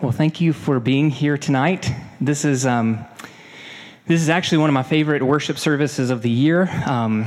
[0.00, 1.90] Well, thank you for being here tonight.
[2.20, 3.04] This is um,
[4.06, 6.70] this is actually one of my favorite worship services of the year.
[6.86, 7.26] Um,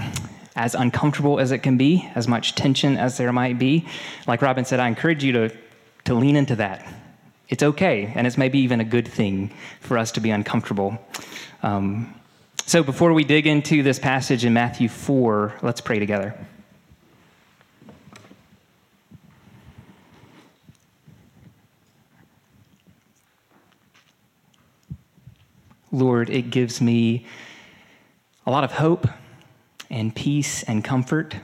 [0.56, 3.86] as uncomfortable as it can be, as much tension as there might be,
[4.26, 5.58] like Robin said, I encourage you to
[6.06, 6.88] to lean into that.
[7.50, 10.98] It's okay, and it's maybe even a good thing for us to be uncomfortable.
[11.64, 12.16] Um,
[12.66, 16.38] so, before we dig into this passage in Matthew four, let's pray together.
[25.92, 27.26] Lord, it gives me
[28.46, 29.08] a lot of hope
[29.90, 31.36] and peace and comfort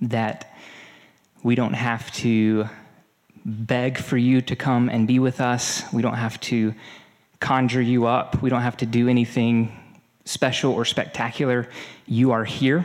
[0.00, 0.56] that
[1.42, 2.68] we don't have to
[3.44, 5.84] beg for you to come and be with us.
[5.92, 6.74] We don't have to
[7.38, 8.42] conjure you up.
[8.42, 9.72] We don't have to do anything
[10.24, 11.68] special or spectacular.
[12.06, 12.84] You are here.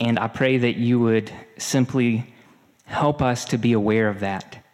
[0.00, 2.32] And I pray that you would simply
[2.84, 4.64] help us to be aware of that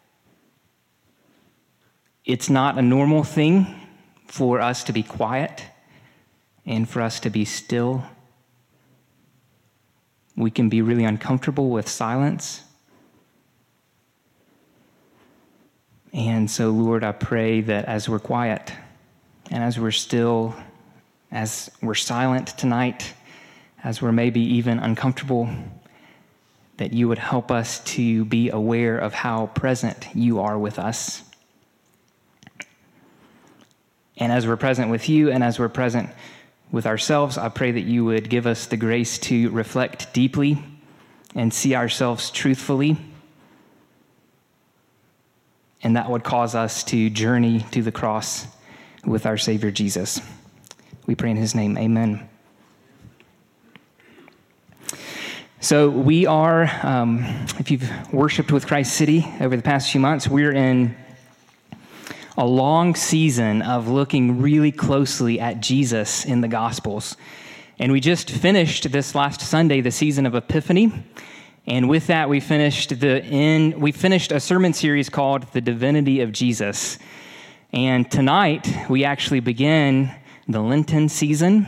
[2.25, 3.67] it's not a normal thing
[4.25, 5.63] for us to be quiet
[6.65, 8.03] and for us to be still.
[10.35, 12.63] We can be really uncomfortable with silence.
[16.11, 18.73] And so, Lord, I pray that as we're quiet
[19.51, 20.55] and as we're still,
[21.31, 23.13] as we're silent tonight,
[23.83, 25.49] as we're maybe even uncomfortable,
[26.77, 31.24] that you would help us to be aware of how present you are with us.
[34.17, 36.09] And as we're present with you and as we're present
[36.71, 40.63] with ourselves, I pray that you would give us the grace to reflect deeply
[41.35, 42.97] and see ourselves truthfully.
[45.83, 48.47] And that would cause us to journey to the cross
[49.05, 50.21] with our Savior Jesus.
[51.05, 51.77] We pray in his name.
[51.77, 52.27] Amen.
[55.59, 57.23] So, we are, um,
[57.59, 60.95] if you've worshiped with Christ City over the past few months, we're in
[62.37, 67.15] a long season of looking really closely at Jesus in the Gospels.
[67.79, 70.91] And we just finished this last Sunday the season of Epiphany.
[71.65, 76.19] And with that, we finished the in, we finished a sermon series called The Divinity
[76.21, 76.99] of Jesus.
[77.71, 80.11] And tonight, we actually begin
[80.47, 81.67] the Lenten season.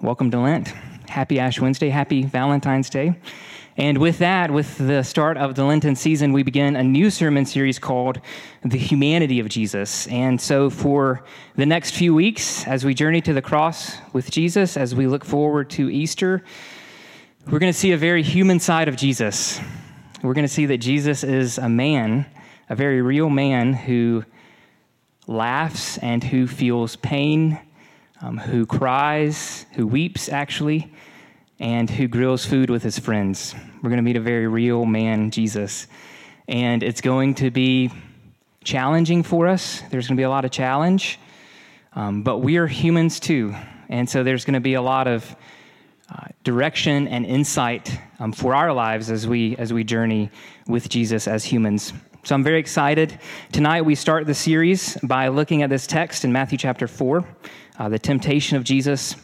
[0.00, 0.68] Welcome to Lent.
[1.08, 1.88] Happy Ash Wednesday.
[1.88, 3.16] Happy Valentine's Day.
[3.78, 7.46] And with that, with the start of the Lenten season, we begin a new sermon
[7.46, 8.20] series called
[8.64, 10.08] The Humanity of Jesus.
[10.08, 11.22] And so, for
[11.54, 15.24] the next few weeks, as we journey to the cross with Jesus, as we look
[15.24, 16.42] forward to Easter,
[17.46, 19.60] we're going to see a very human side of Jesus.
[20.24, 22.26] We're going to see that Jesus is a man,
[22.68, 24.24] a very real man who
[25.28, 27.60] laughs and who feels pain,
[28.22, 30.92] um, who cries, who weeps, actually
[31.60, 33.54] and who grills food with his friends.
[33.82, 35.86] We're going to meet a very real man, Jesus.
[36.46, 37.90] And it's going to be
[38.62, 39.82] challenging for us.
[39.90, 41.18] There's going to be a lot of challenge,
[41.94, 43.54] um, but we are humans too.
[43.88, 45.34] And so there's going to be a lot of
[46.10, 50.30] uh, direction and insight um, for our lives as we, as we journey
[50.66, 51.92] with Jesus as humans.
[52.24, 53.18] So I'm very excited.
[53.52, 57.24] Tonight we start the series by looking at this text in Matthew chapter 4,
[57.78, 59.16] uh, the temptation of Jesus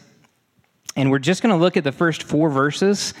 [0.95, 3.13] and we're just going to look at the first four verses,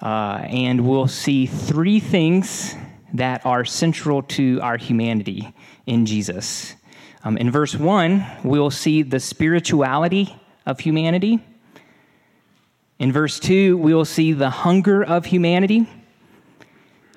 [0.00, 2.74] uh, and we'll see three things
[3.14, 5.54] that are central to our humanity
[5.86, 6.74] in Jesus.
[7.24, 10.34] Um, in verse 1, we'll see the spirituality
[10.64, 11.44] of humanity.
[12.98, 15.88] In verse 2, we'll see the hunger of humanity.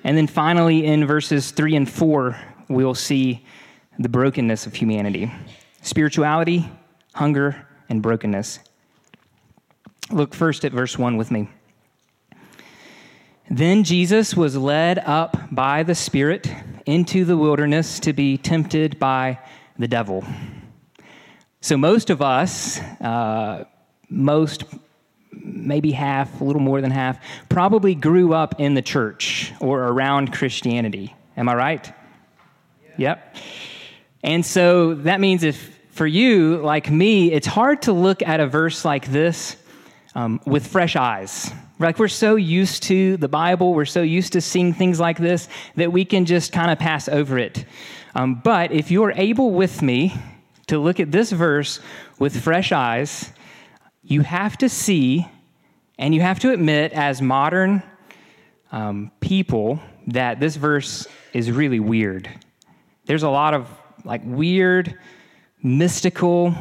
[0.04, 2.36] And then finally, in verses 3 and 4,
[2.68, 3.44] we'll see
[3.98, 5.32] the brokenness of humanity
[5.82, 6.70] spirituality,
[7.14, 8.58] hunger, and brokenness.
[10.12, 11.48] Look first at verse 1 with me.
[13.48, 16.52] Then Jesus was led up by the Spirit
[16.84, 19.38] into the wilderness to be tempted by
[19.78, 20.24] the devil.
[21.60, 23.64] So, most of us, uh,
[24.08, 24.64] most,
[25.30, 27.18] maybe half, a little more than half,
[27.48, 31.14] probably grew up in the church or around Christianity.
[31.36, 31.94] Am I right?
[32.82, 32.94] Yeah.
[32.98, 33.36] Yep.
[34.22, 38.46] And so that means if for you, like me, it's hard to look at a
[38.46, 39.56] verse like this
[40.14, 41.52] um, with fresh eyes.
[41.78, 45.48] Like we're so used to the Bible, we're so used to seeing things like this
[45.76, 47.64] that we can just kind of pass over it.
[48.14, 50.14] Um, but if you're able with me
[50.66, 51.80] to look at this verse
[52.18, 53.32] with fresh eyes,
[54.02, 55.26] you have to see
[55.98, 57.82] and you have to admit, as modern
[58.72, 62.28] um, people, that this verse is really weird.
[63.04, 63.68] There's a lot of
[64.04, 64.98] like weird,
[65.62, 66.54] mystical,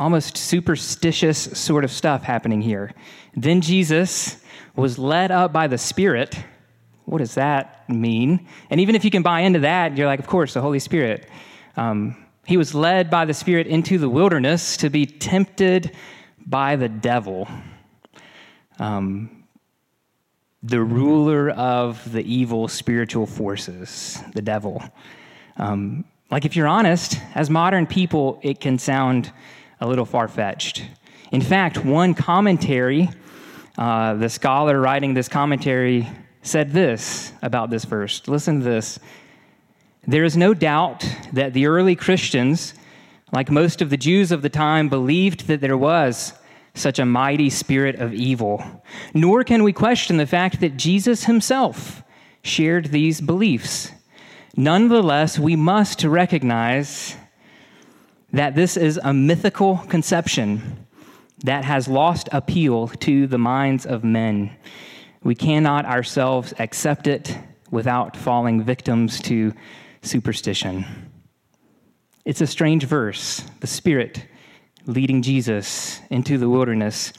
[0.00, 2.92] almost superstitious sort of stuff happening here.
[3.36, 4.42] Then Jesus
[4.74, 6.36] was led up by the Spirit.
[7.04, 8.46] what does that mean?
[8.70, 11.28] And even if you can buy into that, you're like, of course, the Holy Spirit.
[11.76, 12.16] Um,
[12.46, 15.94] he was led by the Spirit into the wilderness to be tempted
[16.46, 17.46] by the devil,
[18.78, 19.44] um,
[20.62, 24.82] the ruler of the evil spiritual forces, the devil.
[25.56, 29.32] Um, like, if you're honest, as modern people, it can sound
[29.80, 30.84] a little far fetched.
[31.32, 33.08] In fact, one commentary,
[33.78, 36.08] uh, the scholar writing this commentary
[36.42, 38.26] said this about this verse.
[38.26, 38.98] Listen to this.
[40.06, 42.74] There is no doubt that the early Christians,
[43.32, 46.32] like most of the Jews of the time, believed that there was
[46.74, 48.82] such a mighty spirit of evil.
[49.14, 52.02] Nor can we question the fact that Jesus himself
[52.42, 53.92] shared these beliefs.
[54.56, 57.16] Nonetheless, we must recognize
[58.32, 60.86] that this is a mythical conception
[61.44, 64.54] that has lost appeal to the minds of men.
[65.22, 67.36] We cannot ourselves accept it
[67.70, 69.52] without falling victims to
[70.02, 70.84] superstition.
[72.24, 73.42] It's a strange verse.
[73.60, 74.26] The Spirit
[74.86, 77.12] leading Jesus into the wilderness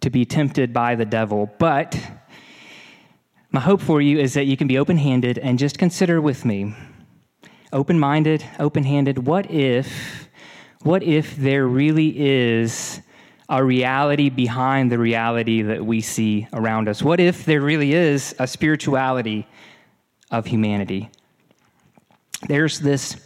[0.00, 1.50] to be tempted by the devil.
[1.58, 1.98] But
[3.50, 6.44] my hope for you is that you can be open handed and just consider with
[6.44, 6.74] me
[7.72, 9.26] open minded, open handed.
[9.26, 10.27] What if,
[10.82, 13.00] what if there really is
[13.48, 17.02] a reality behind the reality that we see around us?
[17.02, 19.46] What if there really is a spirituality
[20.30, 21.10] of humanity?
[22.46, 23.16] There's this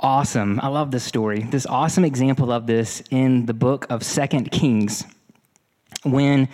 [0.00, 4.50] awesome, I love this story, this awesome example of this in the book of Second
[4.50, 5.04] Kings.
[6.02, 6.48] When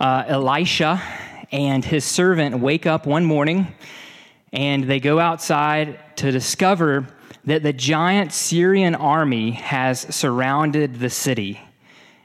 [0.00, 1.00] uh, Elisha
[1.52, 3.68] and his servant wake up one morning
[4.52, 7.06] and they go outside to discover
[7.46, 11.60] that the giant Syrian army has surrounded the city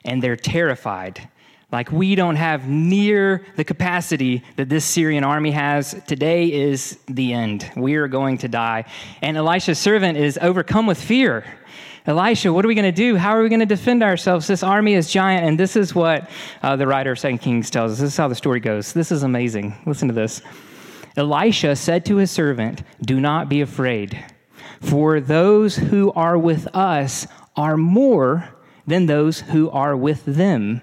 [0.03, 1.29] and they're terrified.
[1.71, 5.95] Like, we don't have near the capacity that this Syrian army has.
[6.06, 7.71] Today is the end.
[7.77, 8.85] We are going to die.
[9.21, 11.45] And Elisha's servant is overcome with fear.
[12.06, 13.15] Elisha, what are we going to do?
[13.15, 14.47] How are we going to defend ourselves?
[14.47, 15.45] This army is giant.
[15.45, 16.29] And this is what
[16.62, 18.00] uh, the writer of Second Kings tells us.
[18.00, 18.91] This is how the story goes.
[18.91, 19.73] This is amazing.
[19.85, 20.41] Listen to this.
[21.15, 24.25] Elisha said to his servant, Do not be afraid,
[24.81, 28.50] for those who are with us are more
[28.88, 30.81] than those who are with them.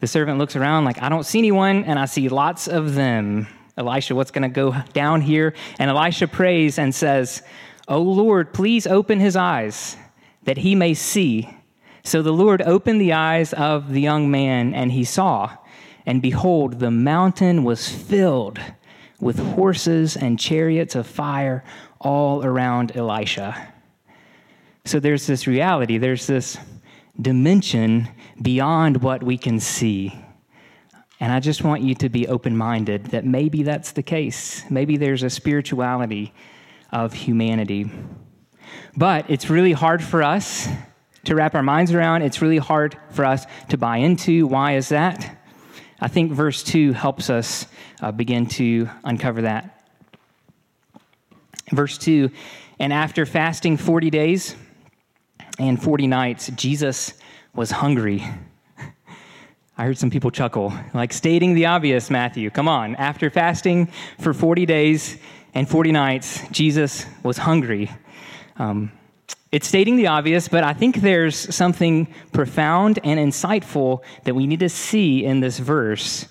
[0.00, 3.46] The servant looks around like, I don't see anyone, and I see lots of them.
[3.76, 5.54] Elisha, what's going to go down here?
[5.78, 7.42] And Elisha prays and says,
[7.86, 9.96] Oh Lord, please open his eyes
[10.44, 11.48] that he may see.
[12.02, 15.56] So the Lord opened the eyes of the young man, and he saw.
[16.06, 18.58] And behold, the mountain was filled
[19.20, 21.62] with horses and chariots of fire
[22.00, 23.72] all around Elisha.
[24.84, 26.58] So there's this reality, there's this
[27.20, 28.08] dimension
[28.40, 30.18] beyond what we can see.
[31.20, 34.64] And I just want you to be open minded that maybe that's the case.
[34.70, 36.32] Maybe there's a spirituality
[36.90, 37.90] of humanity.
[38.96, 40.66] But it's really hard for us
[41.24, 42.22] to wrap our minds around.
[42.22, 44.46] It's really hard for us to buy into.
[44.46, 45.38] Why is that?
[46.00, 47.66] I think verse 2 helps us
[48.00, 49.79] uh, begin to uncover that.
[51.70, 52.30] Verse 2
[52.78, 54.56] And after fasting 40 days,
[55.60, 57.12] and 40 nights, Jesus
[57.54, 58.24] was hungry.
[59.78, 62.50] I heard some people chuckle, like stating the obvious, Matthew.
[62.50, 62.96] Come on.
[62.96, 63.88] After fasting
[64.18, 65.18] for 40 days
[65.54, 67.90] and 40 nights, Jesus was hungry.
[68.56, 68.92] Um,
[69.52, 74.60] it's stating the obvious, but I think there's something profound and insightful that we need
[74.60, 76.26] to see in this verse.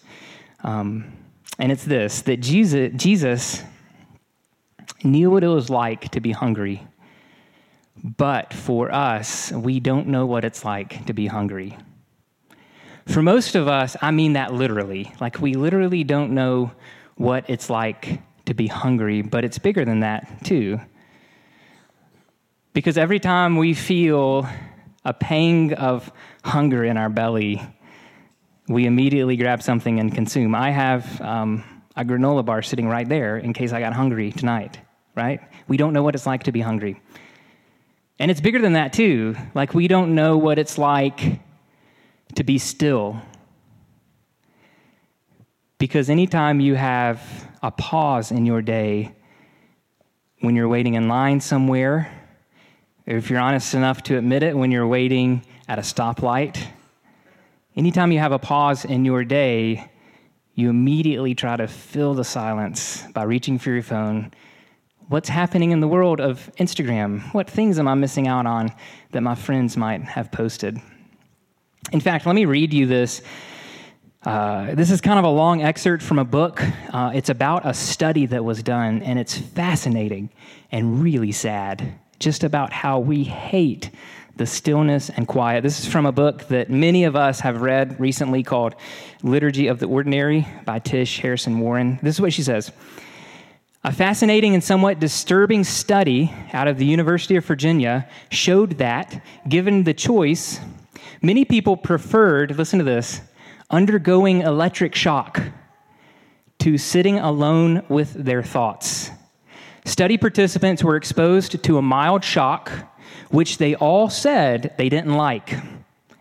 [0.63, 1.13] Um,
[1.59, 3.63] and it's this that Jesus, Jesus
[5.03, 6.85] knew what it was like to be hungry.
[8.03, 11.77] But for us, we don't know what it's like to be hungry.
[13.07, 15.11] For most of us, I mean that literally.
[15.19, 16.71] Like, we literally don't know
[17.15, 20.79] what it's like to be hungry, but it's bigger than that, too.
[22.73, 24.47] Because every time we feel
[25.03, 26.11] a pang of
[26.43, 27.61] hunger in our belly,
[28.67, 30.53] we immediately grab something and consume.
[30.53, 31.63] I have um,
[31.95, 34.77] a granola bar sitting right there in case I got hungry tonight,
[35.19, 35.41] right?
[35.67, 37.01] We don't know what it's like to be hungry.
[38.19, 39.35] And it's bigger than that, too.
[39.53, 41.39] Like, we don't know what it's like
[42.35, 43.21] to be still.
[45.77, 47.21] Because anytime you have
[47.61, 49.13] a pause in your day,
[50.39, 52.11] when you're waiting in line somewhere,
[53.05, 56.61] if you're honest enough to admit it, when you're waiting at a stoplight,
[57.75, 59.89] anytime you have a pause in your day,
[60.55, 64.31] you immediately try to fill the silence by reaching for your phone
[65.09, 67.21] what's happening in the world of Instagram?
[67.33, 68.71] What things am I missing out on
[69.11, 70.79] that my friends might have posted?
[71.91, 73.21] In fact, let me read you this
[74.25, 76.61] Uh, this is kind of a long excerpt from a book.
[76.91, 80.29] Uh, it's about a study that was done, and it's fascinating
[80.73, 83.89] and really sad, just about how we hate
[84.35, 85.63] the stillness and quiet.
[85.63, 88.75] This is from a book that many of us have read recently called
[89.23, 91.97] Liturgy of the Ordinary by Tish Harrison Warren.
[92.03, 92.73] This is what she says
[93.81, 99.85] A fascinating and somewhat disturbing study out of the University of Virginia showed that, given
[99.85, 100.59] the choice,
[101.21, 103.21] many people preferred, listen to this,
[103.69, 105.41] undergoing electric shock
[106.59, 109.11] to sitting alone with their thoughts.
[109.85, 112.69] Study participants were exposed to a mild shock,
[113.29, 115.55] which they all said they didn't like.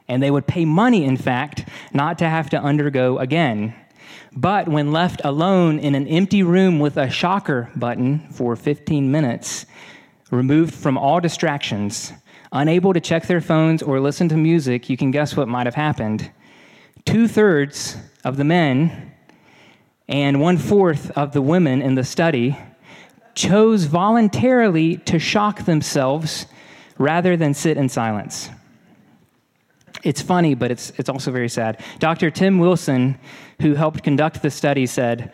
[0.06, 3.74] And they would pay money, in fact, not to have to undergo again.
[4.36, 9.66] But when left alone in an empty room with a shocker button for 15 minutes,
[10.30, 12.12] removed from all distractions,
[12.52, 15.74] unable to check their phones or listen to music, you can guess what might have
[15.74, 16.30] happened
[17.08, 19.14] two thirds of the men
[20.08, 22.54] and one fourth of the women in the study
[23.34, 26.44] chose voluntarily to shock themselves
[26.98, 28.50] rather than sit in silence.
[30.04, 31.82] It's funny, but it's, it's also very sad.
[31.98, 32.30] Dr.
[32.30, 33.18] Tim Wilson,
[33.60, 35.32] who helped conduct the study, said,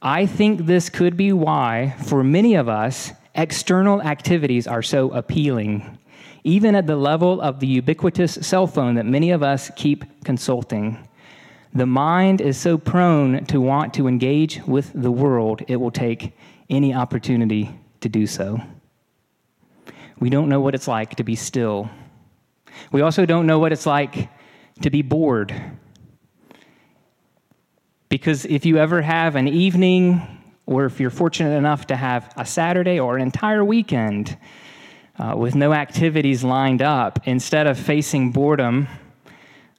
[0.00, 5.98] I think this could be why, for many of us, external activities are so appealing,
[6.44, 11.06] even at the level of the ubiquitous cell phone that many of us keep consulting.
[11.74, 16.32] The mind is so prone to want to engage with the world, it will take
[16.70, 18.60] any opportunity to do so.
[20.20, 21.90] We don't know what it's like to be still.
[22.92, 24.28] We also don't know what it's like
[24.82, 25.54] to be bored.
[28.08, 30.22] Because if you ever have an evening,
[30.66, 34.36] or if you're fortunate enough to have a Saturday or an entire weekend
[35.18, 38.88] uh, with no activities lined up, instead of facing boredom,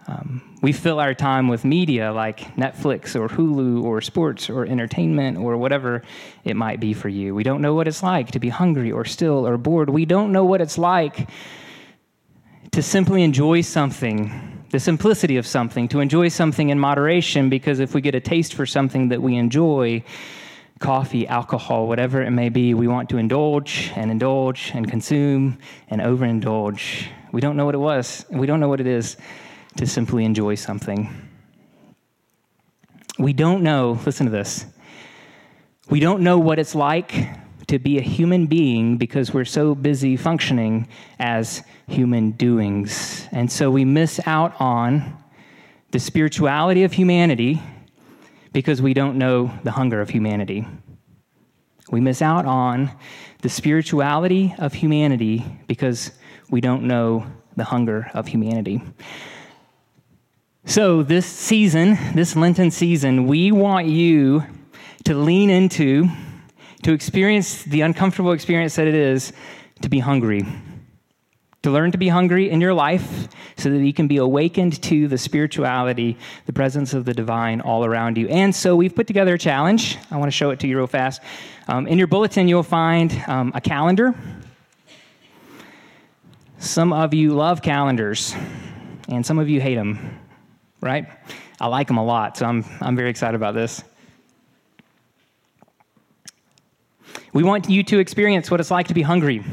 [0.08, 5.38] um, we fill our time with media like Netflix or Hulu or sports or entertainment
[5.38, 6.02] or whatever
[6.44, 7.36] it might be for you.
[7.36, 9.90] We don't know what it's like to be hungry or still or bored.
[9.90, 11.30] We don't know what it's like
[12.72, 17.94] to simply enjoy something, the simplicity of something, to enjoy something in moderation, because if
[17.94, 20.04] we get a taste for something that we enjoy,
[20.80, 25.58] coffee, alcohol, whatever it may be, we want to indulge and indulge and consume
[25.90, 27.08] and overindulge.
[27.32, 28.26] We don't know what it was.
[28.30, 29.18] We don't know what it is
[29.78, 31.10] to simply enjoy something.
[33.18, 34.66] We don't know, listen to this,
[35.90, 37.28] we don't know what it's like
[37.70, 40.88] to be a human being because we're so busy functioning
[41.20, 43.28] as human doings.
[43.32, 45.16] And so we miss out on
[45.92, 47.62] the spirituality of humanity
[48.54, 50.68] because we don't know the hunger of humanity.
[51.92, 52.92] We miss out on
[53.42, 56.12] the spirituality of humanity because
[56.50, 58.82] we don't know the hunger of humanity.
[60.66, 64.44] So, this season, this Lenten season, we want you
[65.06, 66.10] to lean into,
[66.84, 69.34] to experience the uncomfortable experience that it is
[69.82, 70.46] to be hungry.
[71.64, 75.10] To learn to be hungry in your life so that you can be awakened to
[75.10, 78.30] the spirituality, the presence of the divine all around you.
[78.30, 79.98] And so we've put together a challenge.
[80.10, 81.22] I want to show it to you real fast.
[81.68, 84.16] Um, in your bulletin, you'll find um, a calendar.
[86.60, 88.34] Some of you love calendars,
[89.10, 90.20] and some of you hate them
[90.82, 91.08] right?
[91.60, 93.84] I like them a lot, so I'm, I'm very excited about this.
[97.34, 99.44] We want you to experience what it's like to be hungry.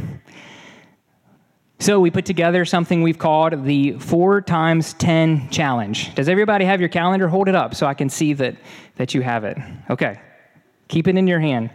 [1.78, 6.14] So we put together something we've called the 4 times 10 challenge.
[6.14, 7.28] Does everybody have your calendar?
[7.28, 8.56] Hold it up so I can see that,
[8.96, 9.58] that you have it.
[9.90, 10.18] Okay.
[10.88, 11.70] Keep it in your hand.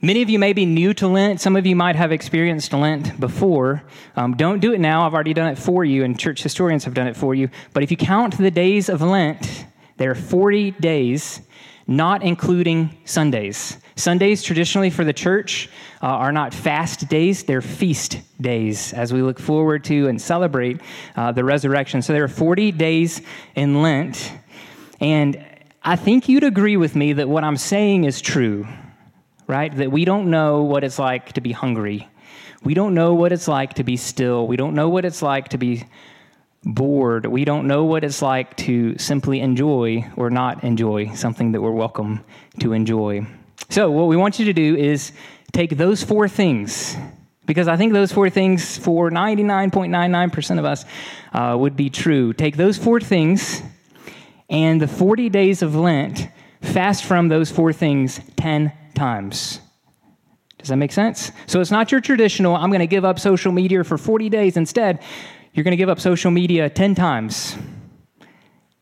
[0.00, 1.40] Many of you may be new to Lent.
[1.40, 3.82] Some of you might have experienced Lent before.
[4.14, 5.04] Um, don't do it now.
[5.04, 7.48] I've already done it for you, and church historians have done it for you.
[7.72, 11.40] But if you count the days of Lent, there are 40 days,
[11.88, 13.78] not including Sundays.
[13.96, 15.68] Sundays, traditionally for the church,
[16.00, 20.80] uh, are not fast days, they're feast days as we look forward to and celebrate
[21.16, 22.00] uh, the resurrection.
[22.02, 23.20] So there are 40 days
[23.56, 24.32] in Lent.
[25.00, 25.44] And
[25.82, 28.68] I think you'd agree with me that what I'm saying is true
[29.48, 29.74] right?
[29.74, 32.06] That we don't know what it's like to be hungry.
[32.62, 34.46] We don't know what it's like to be still.
[34.46, 35.84] We don't know what it's like to be
[36.64, 37.26] bored.
[37.26, 41.72] We don't know what it's like to simply enjoy or not enjoy something that we're
[41.72, 42.24] welcome
[42.60, 43.26] to enjoy.
[43.70, 45.12] So, what we want you to do is
[45.52, 46.96] take those four things,
[47.46, 50.84] because I think those four things for 99.99% of us
[51.32, 52.32] uh, would be true.
[52.32, 53.62] Take those four things
[54.50, 56.28] and the 40 days of Lent,
[56.62, 59.60] fast from those four things 10 times.
[60.58, 61.30] Does that make sense?
[61.46, 64.56] So it's not your traditional, I'm going to give up social media for 40 days.
[64.56, 65.00] Instead,
[65.58, 67.56] you're going to give up social media 10 times.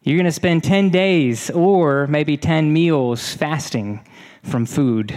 [0.03, 4.07] You're going to spend 10 days or maybe 10 meals fasting
[4.43, 5.11] from food.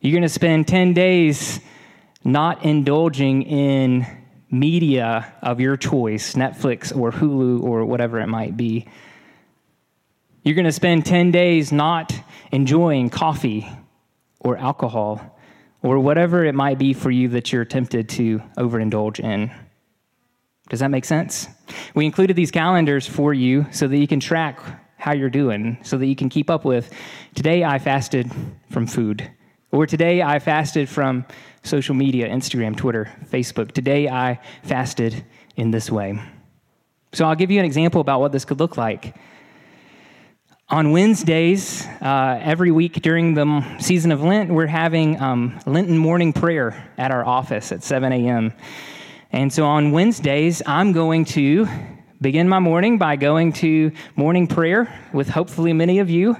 [0.00, 1.60] You're going to spend 10 days
[2.24, 4.06] not indulging in
[4.50, 8.88] media of your choice, Netflix or Hulu or whatever it might be.
[10.44, 12.18] You're going to spend 10 days not
[12.52, 13.68] enjoying coffee
[14.40, 15.38] or alcohol
[15.82, 19.50] or whatever it might be for you that you're tempted to overindulge in.
[20.70, 21.48] Does that make sense?
[21.94, 24.60] We included these calendars for you so that you can track
[24.96, 26.90] how you're doing, so that you can keep up with
[27.34, 28.30] today I fasted
[28.70, 29.30] from food,
[29.70, 31.26] or today I fasted from
[31.62, 33.72] social media Instagram, Twitter, Facebook.
[33.72, 35.24] Today I fasted
[35.56, 36.18] in this way.
[37.12, 39.14] So I'll give you an example about what this could look like.
[40.70, 46.32] On Wednesdays, uh, every week during the season of Lent, we're having um, Lenten morning
[46.32, 48.54] prayer at our office at 7 a.m.
[49.34, 51.66] And so on Wednesdays, I'm going to
[52.20, 56.36] begin my morning by going to morning prayer with hopefully many of you.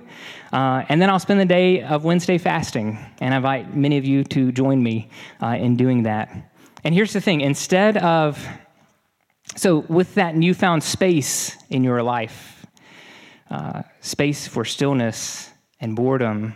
[0.53, 4.05] Uh, and then I'll spend the day of Wednesday fasting and I invite many of
[4.05, 5.11] you to join me
[5.43, 6.53] uh, in doing that.
[6.85, 8.47] And here's the thing instead of,
[9.57, 12.65] so with that newfound space in your life,
[13.51, 16.55] uh, space for stillness and boredom,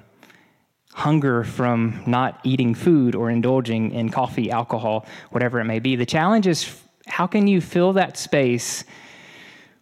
[0.99, 5.95] hunger from not eating food or indulging in coffee, alcohol, whatever it may be.
[5.95, 8.83] The challenge is how can you fill that space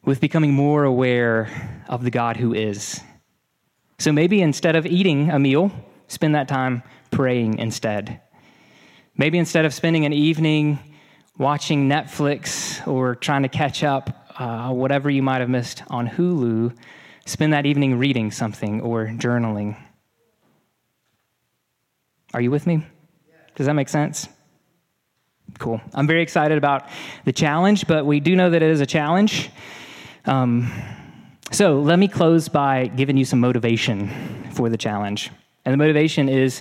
[0.05, 1.49] with becoming more aware
[1.89, 3.01] of the God who is?
[3.99, 5.73] So maybe instead of eating a meal,
[6.09, 8.21] spend that time praying instead.
[9.17, 10.79] Maybe instead of spending an evening
[11.39, 16.77] watching Netflix or trying to catch up uh, whatever you might have missed on Hulu,
[17.25, 19.79] spend that evening reading something or journaling.
[22.37, 22.85] Are you with me?
[23.55, 24.29] Does that make sense?
[25.59, 25.81] Cool.
[25.95, 26.87] I'm very excited about
[27.25, 29.49] the challenge, but we do know that it is a challenge.
[30.27, 30.71] Um,
[31.51, 34.11] so let me close by giving you some motivation
[34.53, 35.31] for the challenge.
[35.65, 36.61] And the motivation is,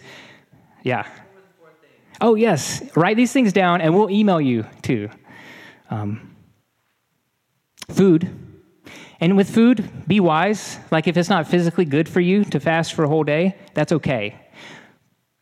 [0.83, 1.05] yeah.
[2.21, 2.81] Oh, yes.
[2.95, 5.09] Write these things down and we'll email you too.
[5.89, 6.37] Um,
[7.89, 8.29] food.
[9.19, 10.79] And with food, be wise.
[10.89, 13.91] Like if it's not physically good for you to fast for a whole day, that's
[13.91, 14.39] okay.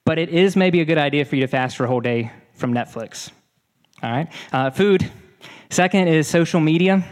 [0.05, 2.31] But it is maybe a good idea for you to fast for a whole day
[2.53, 3.31] from Netflix.
[4.01, 4.27] All right?
[4.51, 5.09] Uh, food.
[5.69, 7.03] Second is social media.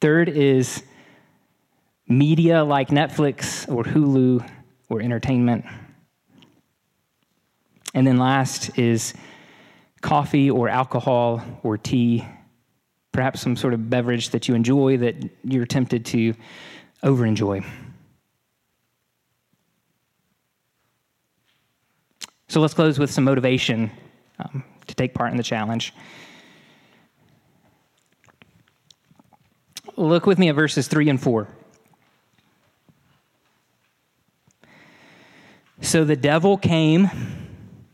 [0.00, 0.82] Third is
[2.06, 4.48] media like Netflix or Hulu
[4.88, 5.64] or entertainment.
[7.94, 9.14] And then last is
[10.00, 12.24] coffee or alcohol or tea,
[13.12, 16.34] perhaps some sort of beverage that you enjoy that you're tempted to
[17.02, 17.64] overenjoy.
[22.48, 23.90] So let's close with some motivation
[24.38, 25.92] um, to take part in the challenge.
[29.96, 31.46] Look with me at verses 3 and 4.
[35.82, 37.10] So the devil came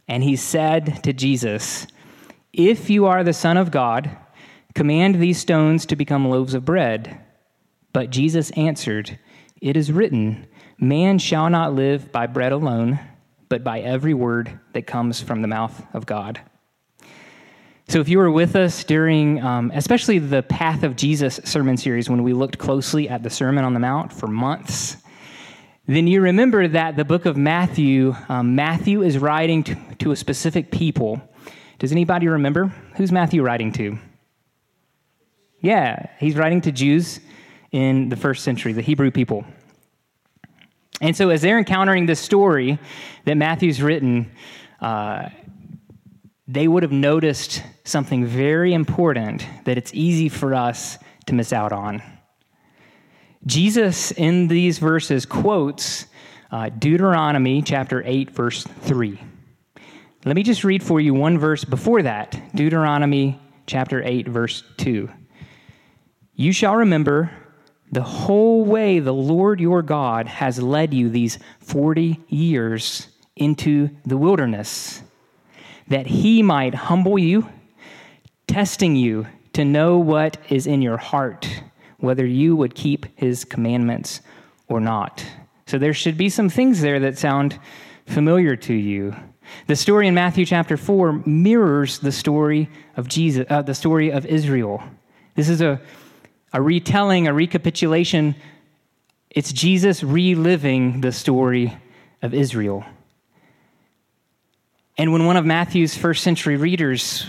[0.06, 1.88] and he said to Jesus,
[2.52, 4.16] If you are the Son of God,
[4.74, 7.20] command these stones to become loaves of bread.
[7.92, 9.18] But Jesus answered,
[9.60, 10.46] It is written,
[10.78, 13.00] Man shall not live by bread alone
[13.54, 16.40] but by every word that comes from the mouth of God.
[17.86, 22.10] So, if you were with us during, um, especially the Path of Jesus sermon series,
[22.10, 24.96] when we looked closely at the Sermon on the Mount for months,
[25.86, 30.16] then you remember that the book of Matthew, um, Matthew is writing to, to a
[30.16, 31.22] specific people.
[31.78, 32.74] Does anybody remember?
[32.96, 34.00] Who's Matthew writing to?
[35.60, 37.20] Yeah, he's writing to Jews
[37.70, 39.44] in the first century, the Hebrew people.
[41.04, 42.78] And so, as they're encountering this story
[43.26, 44.32] that Matthew's written,
[44.80, 45.28] uh,
[46.48, 51.72] they would have noticed something very important that it's easy for us to miss out
[51.72, 52.02] on.
[53.44, 56.06] Jesus, in these verses, quotes
[56.50, 59.20] uh, Deuteronomy chapter 8, verse 3.
[60.24, 65.10] Let me just read for you one verse before that Deuteronomy chapter 8, verse 2.
[66.32, 67.30] You shall remember
[67.94, 74.16] the whole way the Lord your God has led you these 40 years into the
[74.16, 75.02] wilderness,
[75.86, 77.48] that he might humble you,
[78.48, 81.48] testing you to know what is in your heart,
[81.98, 84.20] whether you would keep his commandments
[84.66, 85.24] or not.
[85.66, 87.58] So there should be some things there that sound
[88.06, 89.14] familiar to you.
[89.68, 94.26] The story in Matthew chapter 4 mirrors the story of Jesus, uh, the story of
[94.26, 94.82] Israel.
[95.36, 95.80] This is a
[96.54, 98.36] a retelling, a recapitulation.
[99.28, 101.76] It's Jesus reliving the story
[102.22, 102.84] of Israel.
[104.96, 107.26] And when one of Matthew's first century readers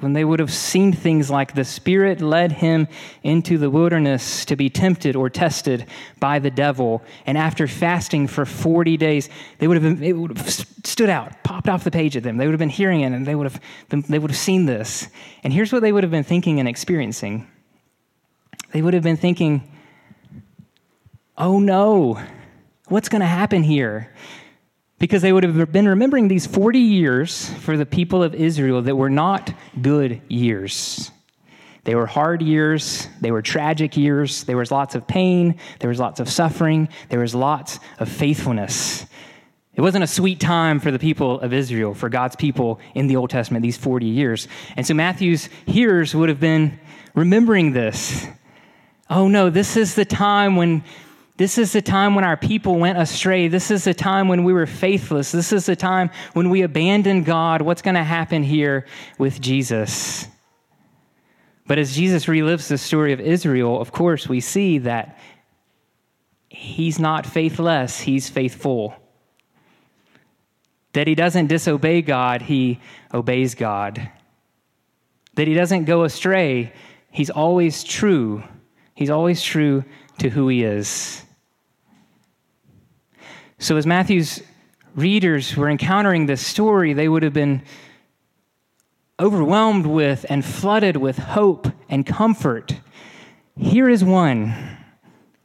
[0.00, 2.86] when they would have seen things like the Spirit led him
[3.22, 5.86] into the wilderness to be tempted or tested
[6.20, 7.02] by the devil.
[7.24, 11.42] And after fasting for 40 days, they would have, been, it would have stood out,
[11.42, 12.36] popped off the page at them.
[12.36, 15.08] They would have been hearing it and they would have, they would have seen this.
[15.42, 17.48] And here's what they would have been thinking and experiencing
[18.76, 19.72] they would have been thinking,
[21.38, 22.22] oh no,
[22.88, 24.12] what's going to happen here?
[24.98, 28.96] because they would have been remembering these 40 years for the people of Israel that
[28.96, 31.10] were not good years.
[31.84, 36.00] They were hard years, they were tragic years, there was lots of pain, there was
[36.00, 39.06] lots of suffering, there was lots of faithfulness.
[39.74, 43.16] It wasn't a sweet time for the people of Israel, for God's people in the
[43.16, 44.48] Old Testament, these 40 years.
[44.76, 46.80] And so Matthew's hearers would have been
[47.14, 48.26] remembering this.
[49.08, 50.82] Oh no, this is the time when
[51.36, 53.48] this is the time when our people went astray.
[53.48, 55.32] This is the time when we were faithless.
[55.32, 57.60] This is the time when we abandoned God.
[57.60, 58.86] What's going to happen here
[59.18, 60.26] with Jesus?
[61.66, 65.18] But as Jesus relives the story of Israel, of course, we see that
[66.48, 68.94] he's not faithless, he's faithful.
[70.94, 72.80] That he doesn't disobey God, he
[73.12, 74.10] obeys God.
[75.34, 76.72] That he doesn't go astray,
[77.10, 78.42] he's always true.
[78.96, 79.84] He's always true
[80.18, 81.22] to who he is.
[83.58, 84.42] So, as Matthew's
[84.94, 87.62] readers were encountering this story, they would have been
[89.20, 92.74] overwhelmed with and flooded with hope and comfort.
[93.56, 94.78] Here is one.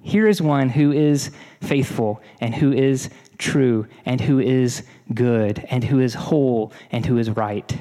[0.02, 4.84] Here is one who is faithful and who is true and who is
[5.14, 7.78] good and who is whole and who is right.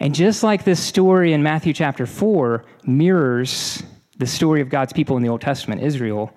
[0.00, 3.82] And just like this story in Matthew chapter 4 mirrors
[4.16, 6.32] the story of God's people in the Old Testament, Israel,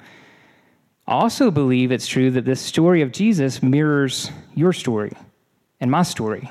[1.07, 5.11] I also believe it's true that this story of Jesus mirrors your story
[5.79, 6.49] and my story.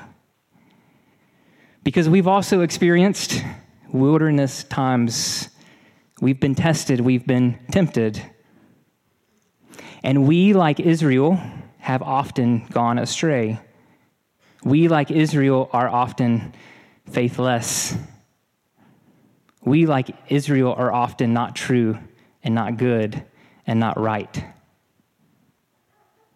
[1.83, 3.43] Because we've also experienced
[3.91, 5.49] wilderness times.
[6.21, 8.21] We've been tested, we've been tempted.
[10.03, 11.39] And we, like Israel,
[11.79, 13.59] have often gone astray.
[14.63, 16.53] We, like Israel, are often
[17.09, 17.95] faithless.
[19.63, 21.97] We, like Israel, are often not true
[22.43, 23.23] and not good
[23.67, 24.43] and not right.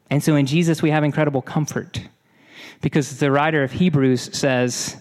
[0.09, 2.01] And so in Jesus, we have incredible comfort
[2.81, 4.97] because the writer of Hebrews says,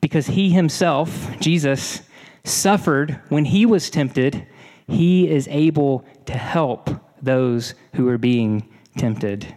[0.00, 2.02] because he himself, Jesus,
[2.44, 4.46] suffered when he was tempted,
[4.88, 6.90] he is able to help
[7.22, 9.54] those who are being tempted.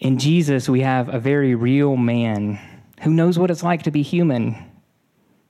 [0.00, 2.58] In Jesus, we have a very real man
[3.02, 4.56] who knows what it's like to be human.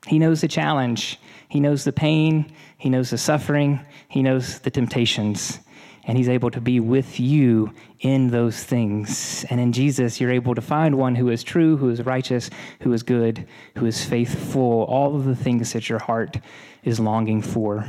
[0.06, 4.70] He knows the challenge, he knows the pain, he knows the suffering, he knows the
[4.70, 5.60] temptations
[6.04, 9.44] and He's able to be with you in those things.
[9.50, 12.92] And in Jesus, you're able to find one who is true, who is righteous, who
[12.92, 16.38] is good, who is faithful, all of the things that your heart
[16.82, 17.88] is longing for.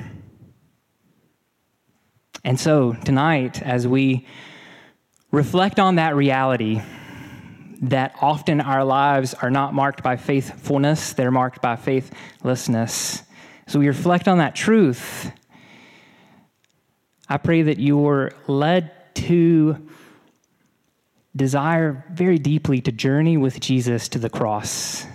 [2.44, 4.28] And so, tonight, as we
[5.32, 6.82] reflect on that reality,
[7.82, 13.24] that often our lives are not marked by faithfulness, they're marked by faithlessness.
[13.68, 15.32] So we reflect on that truth
[17.32, 19.88] I pray that you're led to
[21.34, 25.06] desire very deeply to journey with Jesus to the cross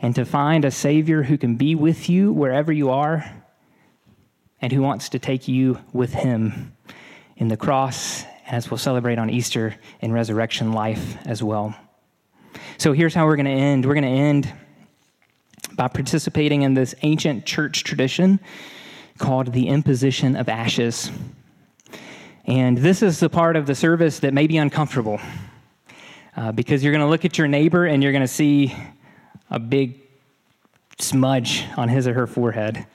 [0.00, 3.24] and to find a Savior who can be with you wherever you are
[4.60, 6.72] and who wants to take you with Him
[7.36, 11.74] in the cross, as we'll celebrate on Easter in resurrection life as well.
[12.78, 13.84] So here's how we're going to end.
[13.84, 14.52] We're going to end
[15.74, 18.40] by participating in this ancient church tradition
[19.18, 21.10] called the imposition of ashes.
[22.46, 25.20] And this is the part of the service that may be uncomfortable
[26.36, 28.74] uh, because you're going to look at your neighbor and you're going to see
[29.50, 30.00] a big
[30.98, 32.86] smudge on his or her forehead.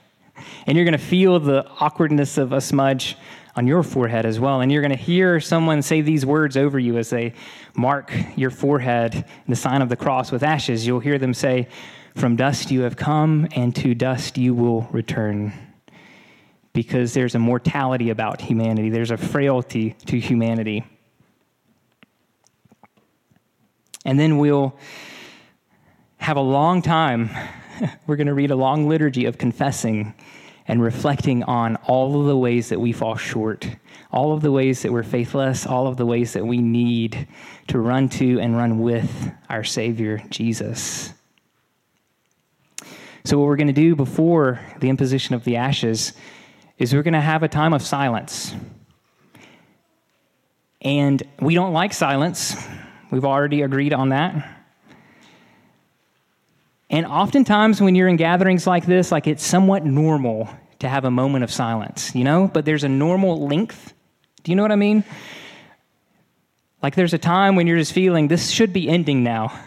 [0.65, 3.17] And you're going to feel the awkwardness of a smudge
[3.55, 4.61] on your forehead as well.
[4.61, 7.33] And you're going to hear someone say these words over you as they
[7.75, 10.87] mark your forehead, the sign of the cross with ashes.
[10.87, 11.67] You'll hear them say,
[12.15, 15.53] From dust you have come, and to dust you will return
[16.73, 20.83] because there's a mortality about humanity, there's a frailty to humanity.
[24.05, 24.75] And then we'll
[26.17, 27.29] have a long time.
[28.07, 30.13] We're going to read a long liturgy of confessing
[30.67, 33.67] and reflecting on all of the ways that we fall short,
[34.11, 37.27] all of the ways that we're faithless, all of the ways that we need
[37.67, 41.13] to run to and run with our Savior, Jesus.
[43.25, 46.13] So, what we're going to do before the imposition of the ashes
[46.77, 48.53] is we're going to have a time of silence.
[50.81, 52.55] And we don't like silence.
[53.11, 54.62] We've already agreed on that.
[56.93, 61.09] And oftentimes, when you're in gatherings like this, like it's somewhat normal to have a
[61.09, 62.47] moment of silence, you know?
[62.53, 63.95] But there's a normal length.
[64.43, 65.03] Do you know what I mean?
[66.83, 69.59] Like there's a time when you're just feeling this should be ending now.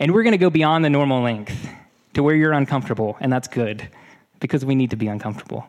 [0.00, 1.68] And we're going to go beyond the normal length
[2.14, 3.88] to where you're uncomfortable, and that's good
[4.40, 5.68] because we need to be uncomfortable.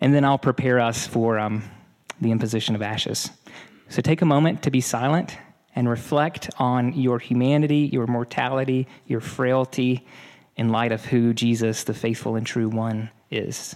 [0.00, 1.62] And then I'll prepare us for um,
[2.20, 3.30] the imposition of ashes.
[3.90, 5.36] So take a moment to be silent
[5.80, 10.06] and reflect on your humanity, your mortality, your frailty
[10.54, 13.74] in light of who Jesus, the faithful and true one, is.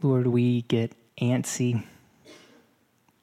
[0.00, 1.82] Lord, we get antsy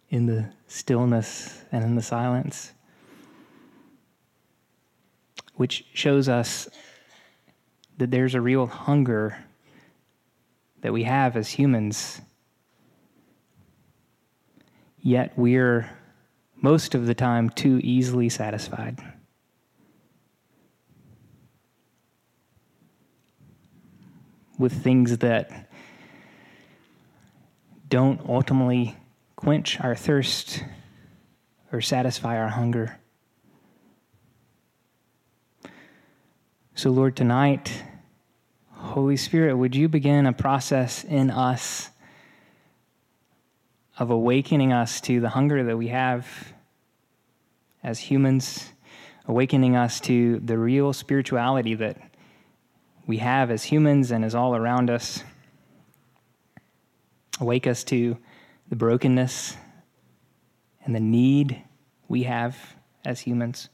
[0.10, 2.74] in the stillness and in the silence,
[5.56, 6.68] which shows us
[7.98, 9.38] that there's a real hunger
[10.82, 12.20] that we have as humans.
[15.00, 15.90] Yet we're
[16.56, 19.00] most of the time too easily satisfied.
[24.60, 25.65] With things that
[27.88, 28.96] don't ultimately
[29.36, 30.64] quench our thirst
[31.72, 33.00] or satisfy our hunger.
[36.74, 37.84] So, Lord, tonight,
[38.72, 41.90] Holy Spirit, would you begin a process in us
[43.98, 46.28] of awakening us to the hunger that we have
[47.82, 48.74] as humans,
[49.28, 51.98] awakening us to the real spirituality that
[53.08, 55.24] we have as humans and is all around us.
[57.40, 58.18] Awake us to
[58.70, 59.58] the brokenness
[60.84, 61.62] and the need
[62.08, 63.70] we have as humans.